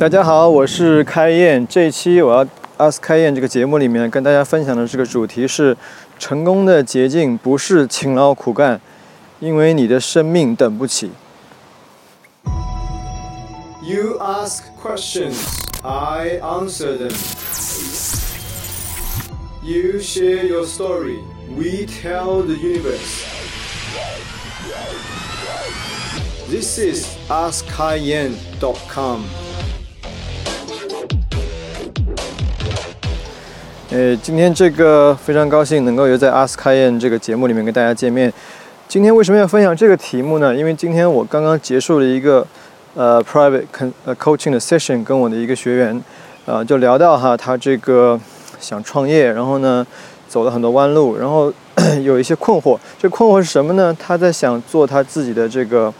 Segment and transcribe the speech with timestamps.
[0.00, 1.66] 大家好，我是开燕。
[1.66, 2.44] 这一期我要
[2.78, 5.74] Ask 开燕这个节目里面跟大家分享的这个主题是：
[6.18, 8.78] 成功的捷径不是勤劳苦干，
[9.40, 11.10] 因为你的生命等不起。
[13.82, 15.36] You ask questions,
[15.82, 17.12] I answer them.
[19.62, 21.20] You share your story,
[21.56, 23.24] we tell the universe.
[26.48, 29.24] This is AskKaiYan.com.
[33.93, 38.31] 呃，今天这个非常高兴能够又在 Ask 开宴这个节目里面跟大家见面。
[38.87, 40.55] 今天为什么要分享这个题目呢？
[40.55, 42.47] 因为今天我刚刚结束了一个
[42.95, 46.01] 呃 private con 呃 coaching 的 session，跟我的一个学员，
[46.45, 48.17] 呃，就聊到哈，他这个
[48.61, 49.85] 想创业，然后呢
[50.29, 51.51] 走了很多弯路，然后
[52.01, 52.79] 有一些困惑。
[52.97, 53.93] 这困惑是什么呢？
[53.99, 55.93] 他在想做他自己的这个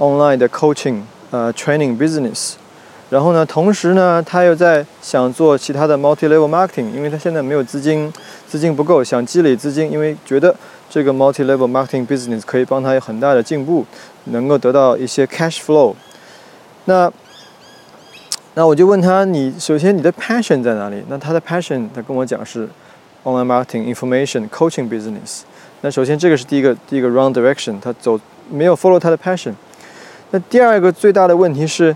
[0.00, 2.54] online 的 coaching 呃 training business。
[3.10, 8.12] 然后呢，同时呢，他又在想做其他的 multi-level marketing，因为他现在没有资金，
[8.48, 10.52] 资金不够，想积累资金，因为觉得
[10.88, 13.84] 这个 multi-level marketing business 可以帮他有很大的进步，
[14.24, 15.94] 能够得到一些 cash flow。
[16.86, 17.12] 那
[18.54, 21.04] 那我就问他，你首先你的 passion 在哪里？
[21.08, 22.68] 那他的 passion，他跟我讲是
[23.22, 25.42] online marketing、information、coaching business。
[25.82, 28.18] 那首先这个是第一个第一个 wrong direction，他走
[28.50, 29.52] 没有 follow 他的 passion。
[30.30, 31.94] 那第二个最大的问题是。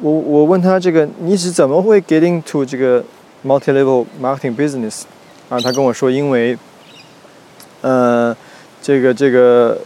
[0.00, 3.02] 我我问他这个你是怎么会 getting to 这个
[3.44, 5.02] multi-level marketing business
[5.48, 5.58] 啊？
[5.60, 6.56] 他跟我说，因为
[7.80, 8.36] 呃，
[8.82, 9.78] 这个这个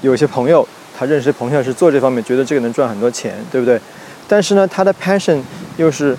[0.00, 3.80] 有些朋友，他认识朋友是做这方面，觉得这个能赚很多钱，对不对？
[4.28, 5.40] 但是呢，他的 passion
[5.76, 6.16] 又是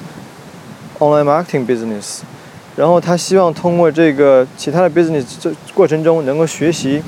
[1.00, 2.20] online marketing business，
[2.76, 7.02] 然后他希望通过这个其他的 business 这过程中能够学习，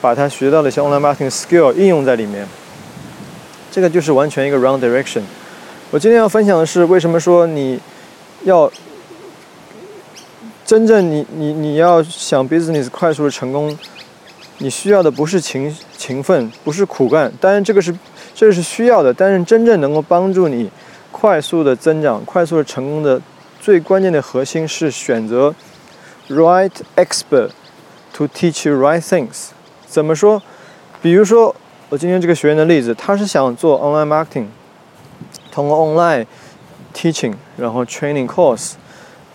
[0.00, 2.46] 把他学到的一些 online marketing skill 应用在里面。
[3.72, 5.22] 这个就是完全一个 wrong direction。
[5.90, 7.80] 我今天要分享的是，为什么说你
[8.44, 8.70] 要
[10.66, 13.74] 真正你你你要想 business 快速的成功，
[14.58, 17.96] 你需要的不是勤勤奋，不是苦干，当然这个是
[18.34, 20.70] 这个是需要的，但是真正能够帮助你
[21.10, 23.22] 快速的增长、快速的成功的
[23.58, 25.54] 最关键的核心是选择
[26.28, 27.48] right expert
[28.12, 29.46] to teach you right things。
[29.86, 30.42] 怎么说？
[31.00, 31.56] 比如说。
[31.92, 34.46] 我今天这个学员的例子，他是想做 online marketing，
[35.50, 36.24] 通过 online
[36.94, 38.72] teaching，然后 training course。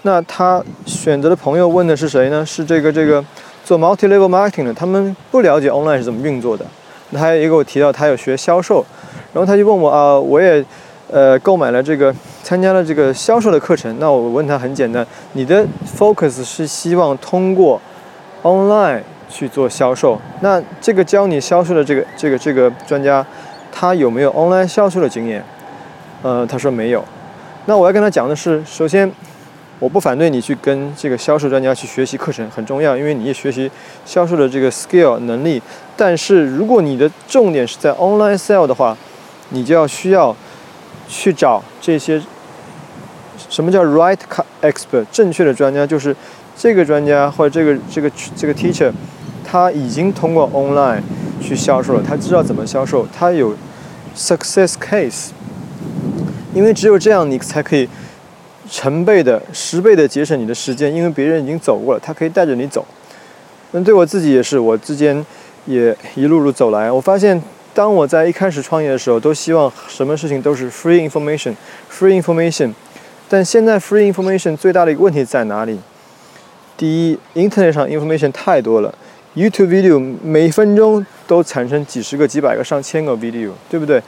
[0.01, 2.43] 那他选择的朋友问的是谁呢？
[2.43, 3.23] 是这个这个
[3.63, 6.65] 做 multi level marketing 的，他们不了解 online 是怎么运作的。
[7.11, 8.83] 他也给我提到他有学销售，
[9.31, 10.65] 然后他就问我啊，我也
[11.11, 13.95] 呃购买了这个参加了这个销售的课程。
[13.99, 15.63] 那我问他很简单，你的
[15.95, 17.79] focus 是希望通过
[18.41, 19.03] online。
[19.29, 23.25] 去做销售，那这个教你销售的这个这个这个专家，
[23.71, 25.43] 他有没有 online 销售的经验？
[26.23, 27.03] 呃，他说没有。
[27.65, 29.11] 那我要跟他讲的是，首先，
[29.77, 33.69] 我不反对你去跟这个销售专家去学习课程，很重要，因为你也学习
[34.05, 35.61] 销售的这个 skill 能力。
[35.95, 38.97] 但是如果你的重点是在 online sell 的话，
[39.49, 40.35] 你就要需要
[41.07, 42.21] 去找这些
[43.49, 44.17] 什么叫 right
[44.61, 46.15] expert 正确的专家，就是
[46.55, 48.91] 这个专家或者这个这个这个 teacher。
[49.49, 51.01] 他已经通过 online
[51.39, 53.55] 去销售了，他知道怎么销售，他有
[54.13, 55.29] success case，
[56.53, 57.87] 因为只有这样，你才可以
[58.69, 62.85] 成倍的、十倍的节省你的时间，因为别人已经走过了，他可以带着你走。
[63.71, 65.25] 那对我自己也是，我之间
[65.65, 67.41] 也一路路走来，我发现，
[67.73, 72.73] 当我在一开始创业的时候，都希望什么事情都是 free information，free information，
[73.29, 75.79] 但现在 free information 最大的一个问题在哪里？
[76.75, 78.93] 第一，internet 上 information 太多了。
[79.35, 84.01] YouTube video 每分钟都产生几十个、几百个、上千个 video，对不对？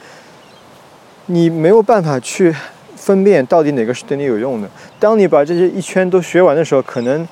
[1.26, 2.52] 你没有办法去
[2.96, 4.68] 分辨到底哪个是对你有用的。
[4.98, 7.28] 当你把这些一圈都学完的时候，可能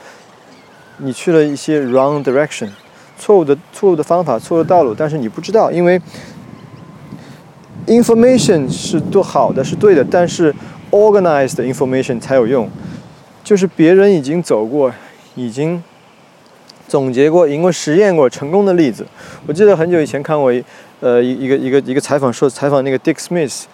[0.99, 2.69] 你去了一些 wrong direction，
[3.19, 6.01] 错误的、错误的方法、错误的道路，但是你不知道，因为
[7.89, 10.55] information 是多好的、是对的，但是
[10.93, 12.71] organized information 才有用，
[13.43, 14.93] 就是别人已经走过，
[15.35, 15.83] 已经。
[16.89, 19.07] 总结过、因为实验过成功的例子，
[19.47, 20.65] 我记得很久以前看过一，
[21.01, 23.65] 呃，一一个一个一个采访，说采访那个 Dick Smith，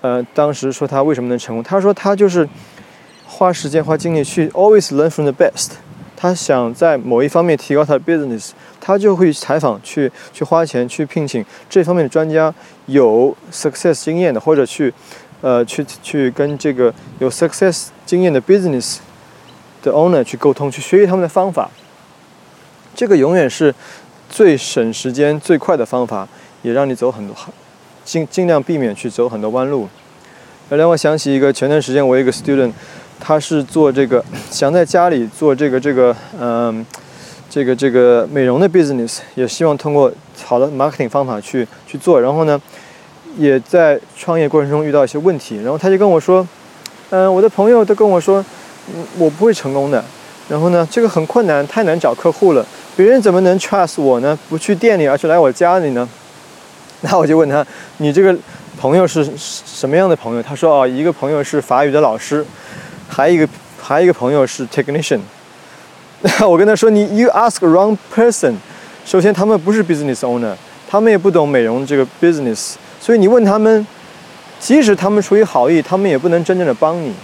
[0.00, 2.48] 呃，当时说他为什么能成功，他说他就是
[3.26, 5.72] 花时间、花精力去 always learn from the best，
[6.16, 12.52] 他想在某一方面提高他的 business，他就会采访、去去花钱、去聘请这方面的专家，
[12.86, 14.92] 有 success 经验的，或者去，
[15.42, 18.96] 呃，去去跟这个有 success 经验的 business
[19.82, 21.70] 的 owner 去沟通，去学习他们的方法。
[22.94, 23.74] 这个永远是
[24.28, 26.26] 最省时间、最快的方法，
[26.62, 27.34] 也让你走很多，
[28.04, 29.88] 尽尽量避免去走很多弯路。
[30.68, 32.72] 让我想起一个前段时间我一个 student，
[33.18, 36.84] 他是做这个 想在家里做这个这个嗯。
[37.52, 40.08] 这个这个美容的 business 也希望通过
[40.44, 42.56] 好的 marketing 方法去去做，然后呢，
[43.36, 46.46] 也在创业过程中遇到一些问题，然后他就跟我说，
[47.10, 48.40] 嗯，我的朋友都跟我说，
[48.94, 50.04] 嗯，我不会成功的，
[50.48, 52.64] 然后呢，这个很困难，太难找客户了，
[53.00, 54.38] 别人怎么能 trust 我呢？
[54.50, 56.06] 不去店里，而是来我家里呢？
[57.00, 57.66] 那我就问他，
[57.96, 58.36] 你这个
[58.78, 60.42] 朋友是什么样的朋友？
[60.42, 62.44] 他说，哦，一个朋友是法语的老师，
[63.08, 63.48] 还一个
[63.80, 65.20] 还一个朋友是 technician。
[66.20, 68.52] 那我跟他说：“你 you ask wrong person。
[69.06, 70.52] 首先，他们不是 business owner，
[70.86, 73.86] 他们也不懂美容这个 business，所以你问他们，
[74.60, 77.14] 即使他们出于好意，他们也不能真正的帮你。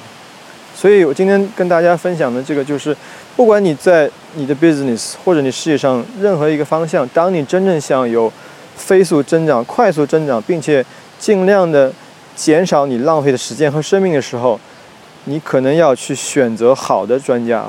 [0.77, 2.95] 所以我今天跟大家分享的这个就是，
[3.35, 8.31] 不管你在你的 business 或者你事业上任何一个方向，当你真正想有
[8.77, 10.85] 飞速增长、快速增长，并且
[11.19, 11.91] 尽量的
[12.35, 14.61] 减少你浪费的时间和生命的时候，
[15.25, 17.65] 你可能要去选择好的专家。”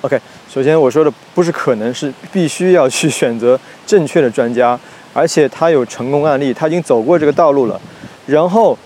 [0.00, 0.18] OK，
[0.50, 4.78] 首先我说的不是可能是必须要去选择正确的专家，
[5.12, 7.78] 而且他有成功案例，他已经走过这个道路了。
[8.26, 8.76] 然后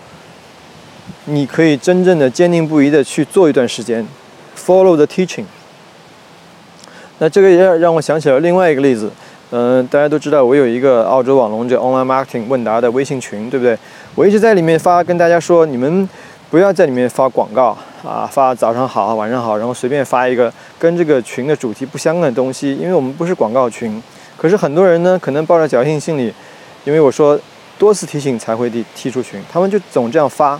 [1.29, 4.05] 你可以真正的坚定不移的去做一段时间
[4.57, 5.45] ，follow the teaching。
[7.19, 9.11] 那这个也让我想起了另外一个例子，
[9.51, 13.77] 嗯，大家都知道我有一个澳洲网龙这 online marketing 问答的微信群，对不对？
[14.15, 16.09] 我一直在里面发跟大家说，你们。
[16.51, 24.01] 不要在里面发广告啊，发早上好，晚上好，然后随便发一个跟这个群的主题不相关的东西，因为我们不是广告群。
[24.35, 26.33] 可是很多人呢，可能抱着侥幸心理，
[26.85, 27.39] 因为我说
[27.77, 30.59] 多次提醒才会踢踢出群，他们就总这样发。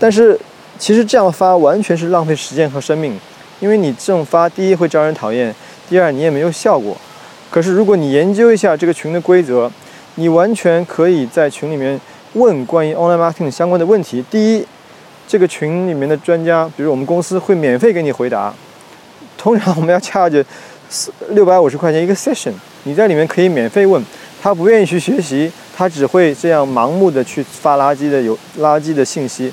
[0.00, 0.36] 但是
[0.80, 3.16] 其实这样发完全是浪费时间和生命，
[3.60, 5.54] 因为你这种发，第一会招人讨厌，
[5.88, 6.96] 第二你也没有效果。
[7.48, 9.70] 可是如果你研究一下这个群的规则，
[10.16, 12.00] 你完全可以在群里面
[12.32, 14.24] 问关于 online marketing 相关的问题。
[14.28, 14.66] 第一。
[15.28, 18.52] 这个群里面的专家，比如我们公司会免费给你回答。
[19.38, 20.44] 通常我们要 charge
[20.88, 22.50] 四六百五十块钱一个 session，
[22.82, 24.04] 你在里面可以免费问。
[24.42, 29.52] 他不愿意去学习，他只会这样盲目的去发垃圾的有垃圾的信息。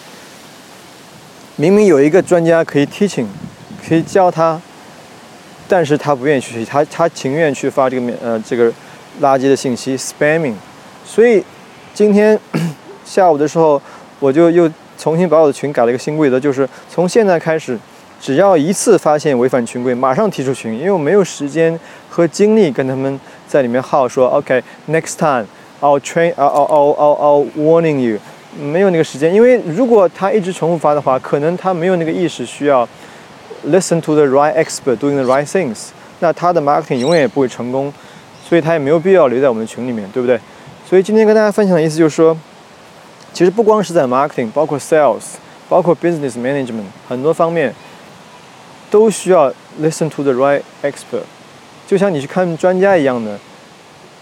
[1.57, 3.25] 明明有一个专家可以 teaching，
[3.87, 4.61] 可以教他，
[5.67, 8.71] 但是他不愿意去学习，他他情愿去发这个免呃这个
[9.21, 10.53] 垃圾的信息 spamming。
[11.03, 11.43] 所以
[11.93, 12.39] 今天
[13.03, 13.81] 下午的时候，
[14.19, 14.71] 我就又。
[14.99, 17.77] 重新把我的群改了一个新规则，就是从现在开始，
[18.19, 21.79] 只要一次发现违反群规，马上踢出群，因为我没有时间
[22.09, 28.17] 和精力跟他们在里面耗说，OK，next time，I'll train，I'll I'll I'll I'll warning you，
[28.59, 32.87] 没有那个时间，因为如果他一直重复发的话，可能他没有那个意识需要
[33.67, 35.89] listen to the right expert doing the right things，
[36.19, 37.93] 那他的 marketing 永远也不会成功，
[38.47, 40.39] 所以他也没有必要留在我们的群里面，对不对？
[40.89, 42.37] 所以今天跟大家分享的意思就是说。
[43.33, 45.35] 其实不光是在 marketing，包括 sales，
[45.69, 47.71] 包括 business management，很多方面
[48.89, 51.21] 都需要 listen to the right expert。
[51.85, 53.37] 就像你去看专家一样的，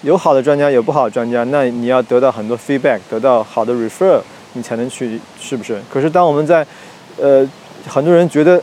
[0.06, 4.22] 有好的专家，有不好的专家，那你要得到很多 feedback，得到好的 refer，
[4.54, 5.82] 你才能去，是不是？
[5.92, 6.64] 可是当我们在，
[7.18, 7.44] 呃，
[7.88, 8.62] 很多人觉得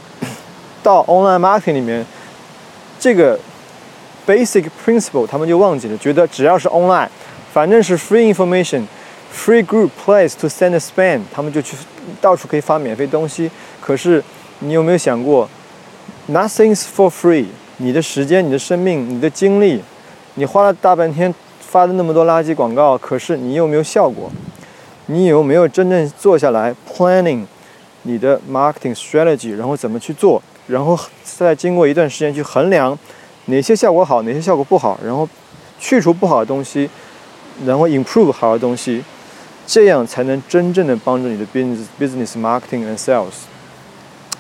[0.85, 2.07] 到 online marketing 里面，
[3.01, 3.37] 这个
[4.25, 7.09] basic principle 他们就忘记了，觉得只要是 online，
[7.53, 8.85] 反正是 free information。
[9.35, 11.75] Free group place to send a spam，他们就去
[12.21, 13.51] 到处可以发免费东西。
[13.81, 14.23] 可是
[14.59, 15.49] 你有没有想过
[16.31, 17.47] ，Nothing's for free。
[17.79, 19.83] 你的时间、你的生命、你的精力，
[20.35, 24.31] 你花了大半天发的那么多垃圾广告，可是你有没有效果？
[25.07, 27.45] 你有没有真正坐下来 planning
[28.03, 30.43] 你的 marketing strategy，然后怎么去做？
[30.67, 32.99] 然后再经过一段时间去衡量
[33.47, 35.29] 哪些效果好，哪些效果不好，然后
[35.79, 36.89] 去除不好的东西，
[37.67, 39.05] 然后 improve 好的东西。
[39.65, 43.47] 这样才能真正的帮助你的 business business marketing and sales，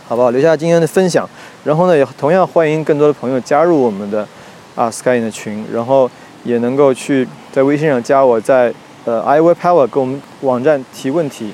[0.08, 0.30] 好不好？
[0.30, 1.28] 留下今天的分享，
[1.64, 4.26] 然后呢，也同样欢迎更多的朋友加入我们的
[4.75, 6.11] 啊 Sky 的群，然后
[6.45, 8.73] 也能够去在微信上加我，在
[9.05, 11.52] 呃 iway Power 给我们网站提问题。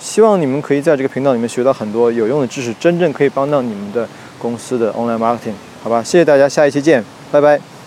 [0.00, 4.08] 希望你们可以在这个频道里面学到很多有用的知识，真正可以帮到你们的
[4.38, 6.02] 公司的 online marketing，好吧？
[6.02, 7.77] 谢谢大家，下一期见，拜拜。